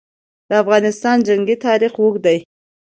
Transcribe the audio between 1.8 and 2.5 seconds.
اوږد دی.